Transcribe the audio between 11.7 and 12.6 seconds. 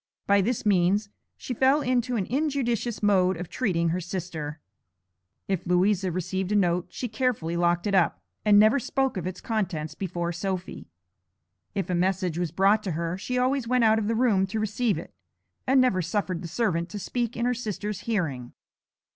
If a message was